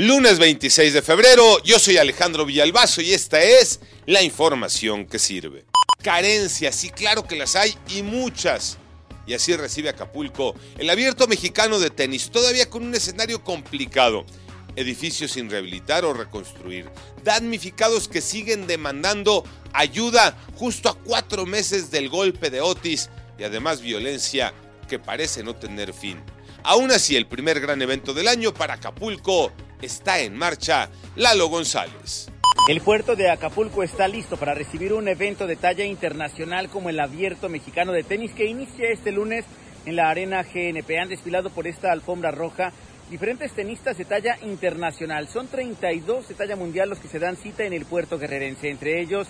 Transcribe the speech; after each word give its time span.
Lunes 0.00 0.38
26 0.38 0.92
de 0.92 1.02
febrero, 1.02 1.60
yo 1.64 1.80
soy 1.80 1.96
Alejandro 1.96 2.46
Villalbazo 2.46 3.02
y 3.02 3.12
esta 3.12 3.42
es 3.42 3.80
la 4.06 4.22
información 4.22 5.04
que 5.06 5.18
sirve. 5.18 5.64
Carencias, 6.00 6.76
sí, 6.76 6.90
claro 6.90 7.26
que 7.26 7.34
las 7.34 7.56
hay 7.56 7.76
y 7.88 8.02
muchas. 8.04 8.78
Y 9.26 9.34
así 9.34 9.56
recibe 9.56 9.88
Acapulco 9.88 10.54
el 10.78 10.88
abierto 10.88 11.26
mexicano 11.26 11.80
de 11.80 11.90
tenis, 11.90 12.30
todavía 12.30 12.70
con 12.70 12.84
un 12.84 12.94
escenario 12.94 13.42
complicado. 13.42 14.24
Edificios 14.76 15.32
sin 15.32 15.50
rehabilitar 15.50 16.04
o 16.04 16.14
reconstruir. 16.14 16.88
Damnificados 17.24 18.06
que 18.06 18.20
siguen 18.20 18.68
demandando 18.68 19.42
ayuda 19.72 20.38
justo 20.54 20.90
a 20.90 20.96
cuatro 20.96 21.44
meses 21.44 21.90
del 21.90 22.08
golpe 22.08 22.50
de 22.50 22.60
Otis 22.60 23.10
y 23.36 23.42
además 23.42 23.80
violencia 23.80 24.54
que 24.88 25.00
parece 25.00 25.42
no 25.42 25.56
tener 25.56 25.92
fin. 25.92 26.22
Aún 26.62 26.92
así, 26.92 27.16
el 27.16 27.26
primer 27.26 27.58
gran 27.58 27.82
evento 27.82 28.14
del 28.14 28.28
año 28.28 28.54
para 28.54 28.74
Acapulco 28.74 29.52
está 29.82 30.20
en 30.20 30.36
marcha. 30.36 30.90
Lalo 31.16 31.48
González. 31.48 32.30
El 32.68 32.80
puerto 32.80 33.16
de 33.16 33.30
Acapulco 33.30 33.82
está 33.82 34.08
listo 34.08 34.36
para 34.36 34.54
recibir 34.54 34.92
un 34.92 35.08
evento 35.08 35.46
de 35.46 35.56
talla 35.56 35.84
internacional 35.84 36.68
como 36.68 36.90
el 36.90 37.00
Abierto 37.00 37.48
Mexicano 37.48 37.92
de 37.92 38.02
Tenis 38.02 38.32
que 38.32 38.46
inicia 38.46 38.90
este 38.90 39.10
lunes 39.10 39.44
en 39.86 39.96
la 39.96 40.10
Arena 40.10 40.42
GNP. 40.42 40.98
Han 40.98 41.08
desfilado 41.08 41.50
por 41.50 41.66
esta 41.66 41.92
alfombra 41.92 42.30
roja 42.30 42.72
diferentes 43.10 43.52
tenistas 43.52 43.96
de 43.96 44.04
talla 44.04 44.38
internacional. 44.42 45.28
Son 45.28 45.48
32 45.48 46.28
de 46.28 46.34
talla 46.34 46.56
mundial 46.56 46.90
los 46.90 46.98
que 46.98 47.08
se 47.08 47.18
dan 47.18 47.36
cita 47.36 47.64
en 47.64 47.72
el 47.72 47.86
puerto 47.86 48.18
guerrerense. 48.18 48.68
Entre 48.68 49.00
ellos, 49.00 49.28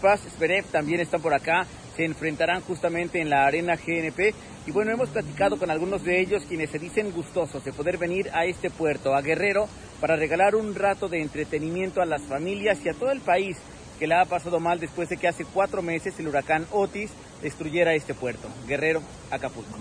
Paz, 0.00 0.20
Zverev 0.36 0.64
también 0.66 1.00
están 1.00 1.20
por 1.20 1.34
acá. 1.34 1.66
Se 1.96 2.04
enfrentarán 2.04 2.62
justamente 2.62 3.20
en 3.20 3.30
la 3.30 3.46
Arena 3.46 3.76
GNP. 3.76 4.34
Y 4.66 4.70
bueno, 4.70 4.92
hemos 4.92 5.10
platicado 5.10 5.58
con 5.58 5.70
algunos 5.70 6.04
de 6.04 6.20
ellos 6.20 6.44
quienes 6.48 6.70
se 6.70 6.78
dicen 6.78 7.12
gustosos 7.12 7.64
de 7.64 7.72
poder 7.72 7.98
venir 7.98 8.30
a 8.32 8.44
este 8.44 8.70
puerto, 8.70 9.14
a 9.14 9.22
Guerrero, 9.22 9.68
para 10.00 10.16
regalar 10.16 10.54
un 10.54 10.74
rato 10.74 11.08
de 11.08 11.20
entretenimiento 11.20 12.00
a 12.00 12.06
las 12.06 12.22
familias 12.22 12.78
y 12.84 12.88
a 12.88 12.94
todo 12.94 13.10
el 13.10 13.20
país 13.20 13.56
que 13.98 14.06
la 14.06 14.20
ha 14.20 14.24
pasado 14.24 14.60
mal 14.60 14.78
después 14.78 15.08
de 15.08 15.16
que 15.16 15.28
hace 15.28 15.44
cuatro 15.44 15.82
meses 15.82 16.18
el 16.18 16.28
huracán 16.28 16.66
Otis 16.70 17.10
destruyera 17.42 17.94
este 17.94 18.14
puerto. 18.14 18.48
Guerrero, 18.66 19.02
Acapulco. 19.30 19.76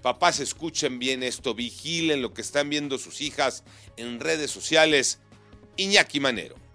Papás, 0.00 0.40
escuchen 0.40 0.98
bien 0.98 1.22
esto, 1.22 1.54
vigilen 1.54 2.22
lo 2.22 2.32
que 2.32 2.40
están 2.40 2.70
viendo 2.70 2.98
sus 2.98 3.20
hijas 3.20 3.64
en 3.96 4.20
redes 4.20 4.50
sociales. 4.50 5.18
Iñaki 5.76 6.20
Manero. 6.20 6.67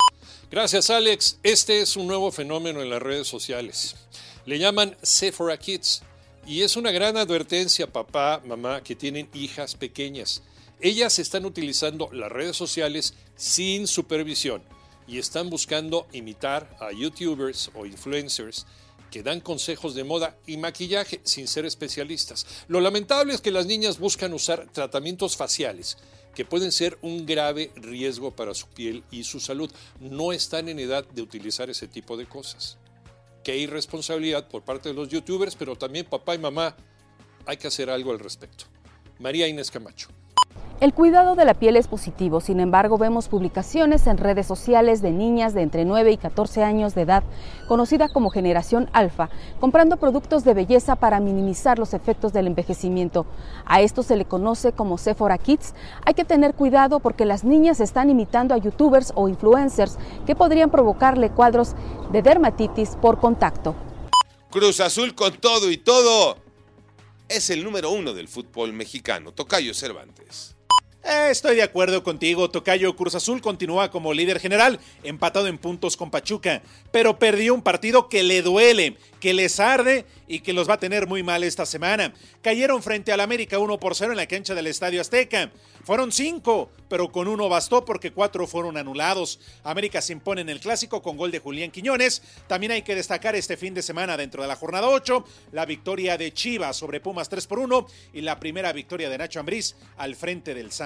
Gracias, 0.53 0.91
Alex. 0.91 1.39
Este 1.41 1.81
es 1.81 1.97
un 1.97 2.05
nuevo 2.05 2.31
fenómeno 2.31 2.83
en 2.83 2.91
las 2.91 3.01
redes 3.01 3.27
sociales. 3.27 3.95
Le 4.45 4.59
llaman 4.59 4.95
Sephora 5.01 5.57
Kids 5.57 6.03
y 6.45 6.61
es 6.61 6.75
una 6.75 6.91
gran 6.91 7.17
advertencia, 7.17 7.91
papá, 7.91 8.39
mamá, 8.45 8.83
que 8.83 8.95
tienen 8.95 9.27
hijas 9.33 9.73
pequeñas. 9.73 10.43
Ellas 10.79 11.17
están 11.17 11.47
utilizando 11.47 12.07
las 12.13 12.31
redes 12.31 12.55
sociales 12.55 13.15
sin 13.35 13.87
supervisión 13.87 14.61
y 15.07 15.17
están 15.17 15.49
buscando 15.49 16.05
imitar 16.11 16.69
a 16.79 16.91
youtubers 16.91 17.71
o 17.73 17.87
influencers 17.87 18.67
que 19.09 19.23
dan 19.23 19.39
consejos 19.39 19.95
de 19.95 20.03
moda 20.03 20.37
y 20.45 20.57
maquillaje 20.57 21.19
sin 21.23 21.47
ser 21.47 21.65
especialistas. 21.65 22.45
Lo 22.67 22.79
lamentable 22.79 23.33
es 23.33 23.41
que 23.41 23.49
las 23.49 23.65
niñas 23.65 23.97
buscan 23.97 24.33
usar 24.33 24.67
tratamientos 24.71 25.35
faciales 25.35 25.97
que 26.35 26.45
pueden 26.45 26.71
ser 26.71 26.97
un 27.01 27.25
grave 27.25 27.71
riesgo 27.75 28.31
para 28.35 28.53
su 28.53 28.67
piel 28.67 29.03
y 29.11 29.23
su 29.23 29.39
salud. 29.39 29.71
No 29.99 30.31
están 30.31 30.69
en 30.69 30.79
edad 30.79 31.05
de 31.05 31.21
utilizar 31.21 31.69
ese 31.69 31.87
tipo 31.87 32.17
de 32.17 32.25
cosas. 32.25 32.77
Qué 33.43 33.57
irresponsabilidad 33.57 34.47
por 34.47 34.63
parte 34.63 34.89
de 34.89 34.95
los 34.95 35.09
youtubers, 35.09 35.55
pero 35.55 35.75
también 35.75 36.05
papá 36.05 36.35
y 36.35 36.39
mamá, 36.39 36.75
hay 37.45 37.57
que 37.57 37.67
hacer 37.67 37.89
algo 37.89 38.11
al 38.11 38.19
respecto. 38.19 38.65
María 39.19 39.47
Inés 39.47 39.69
Camacho. 39.69 40.09
El 40.79 40.93
cuidado 40.93 41.35
de 41.35 41.45
la 41.45 41.53
piel 41.53 41.77
es 41.77 41.87
positivo, 41.87 42.41
sin 42.41 42.59
embargo 42.59 42.97
vemos 42.97 43.29
publicaciones 43.29 44.05
en 44.05 44.17
redes 44.17 44.47
sociales 44.47 45.01
de 45.01 45.11
niñas 45.11 45.53
de 45.53 45.61
entre 45.61 45.85
9 45.85 46.11
y 46.11 46.17
14 46.17 46.61
años 46.63 46.93
de 46.93 47.03
edad, 47.03 47.23
conocida 47.69 48.09
como 48.09 48.29
generación 48.29 48.89
alfa, 48.91 49.29
comprando 49.61 49.95
productos 49.95 50.43
de 50.43 50.53
belleza 50.53 50.97
para 50.97 51.21
minimizar 51.21 51.79
los 51.79 51.93
efectos 51.93 52.33
del 52.33 52.47
envejecimiento. 52.47 53.25
A 53.65 53.81
esto 53.81 54.03
se 54.03 54.17
le 54.17 54.25
conoce 54.25 54.73
como 54.73 54.97
Sephora 54.97 55.37
Kids. 55.37 55.73
Hay 56.05 56.15
que 56.15 56.25
tener 56.25 56.53
cuidado 56.53 56.99
porque 56.99 57.23
las 57.23 57.45
niñas 57.45 57.79
están 57.79 58.09
imitando 58.09 58.53
a 58.53 58.57
youtubers 58.57 59.13
o 59.15 59.29
influencers 59.29 59.97
que 60.25 60.35
podrían 60.35 60.69
provocarle 60.69 61.29
cuadros 61.29 61.75
de 62.11 62.21
dermatitis 62.21 62.97
por 63.01 63.19
contacto. 63.19 63.73
Cruz 64.49 64.81
Azul 64.81 65.15
con 65.15 65.33
todo 65.37 65.71
y 65.71 65.77
todo. 65.77 66.37
Es 67.29 67.49
el 67.49 67.63
número 67.63 67.89
uno 67.89 68.13
del 68.13 68.27
fútbol 68.27 68.73
mexicano, 68.73 69.31
Tocayo 69.31 69.73
Cervantes. 69.73 70.55
Eh, 71.05 71.27
estoy 71.31 71.57
de 71.57 71.63
acuerdo 71.63 72.01
contigo, 72.01 72.49
Tocayo 72.49 72.95
Cruz 72.95 73.13
Azul 73.13 73.41
continúa 73.41 73.91
como 73.91 74.13
líder 74.13 74.39
general, 74.39 74.79
empatado 75.03 75.47
en 75.47 75.57
puntos 75.57 75.97
con 75.97 76.09
Pachuca, 76.09 76.61
pero 76.93 77.19
perdió 77.19 77.53
un 77.53 77.61
partido 77.61 78.07
que 78.07 78.23
le 78.23 78.41
duele, 78.41 78.95
que 79.19 79.33
les 79.33 79.59
arde 79.59 80.05
y 80.27 80.39
que 80.39 80.53
los 80.53 80.69
va 80.69 80.75
a 80.75 80.79
tener 80.79 81.05
muy 81.05 81.21
mal 81.21 81.43
esta 81.43 81.65
semana. 81.65 82.13
Cayeron 82.41 82.81
frente 82.81 83.11
al 83.11 83.19
América 83.19 83.59
1 83.59 83.79
por 83.81 83.95
0 83.95 84.11
en 84.11 84.17
la 84.17 84.27
cancha 84.27 84.55
del 84.55 84.67
Estadio 84.67 85.01
Azteca. 85.01 85.51
Fueron 85.83 86.13
cinco, 86.13 86.71
pero 86.87 87.11
con 87.11 87.27
uno 87.27 87.49
bastó 87.49 87.83
porque 87.83 88.13
cuatro 88.13 88.47
fueron 88.47 88.77
anulados. 88.77 89.41
América 89.65 90.01
se 90.01 90.13
impone 90.13 90.39
en 90.39 90.49
el 90.49 90.61
clásico 90.61 91.01
con 91.01 91.17
gol 91.17 91.31
de 91.31 91.39
Julián 91.39 91.71
Quiñones. 91.71 92.21
También 92.47 92.71
hay 92.71 92.83
que 92.83 92.95
destacar 92.95 93.35
este 93.35 93.57
fin 93.57 93.73
de 93.73 93.81
semana 93.81 94.15
dentro 94.15 94.41
de 94.41 94.47
la 94.47 94.55
jornada 94.55 94.87
8, 94.87 95.25
la 95.51 95.65
victoria 95.65 96.17
de 96.17 96.33
Chivas 96.33 96.77
sobre 96.77 97.01
Pumas 97.01 97.27
3 97.27 97.47
por 97.47 97.59
1 97.59 97.85
y 98.13 98.21
la 98.21 98.39
primera 98.39 98.71
victoria 98.71 99.09
de 99.09 99.17
Nacho 99.17 99.41
Ambriz 99.41 99.75
al 99.97 100.15
frente 100.15 100.53
del 100.53 100.71